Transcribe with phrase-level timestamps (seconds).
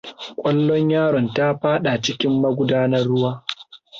[0.35, 3.43] Ƙwallon yaron ta faɗa cikin magudanar ruwa.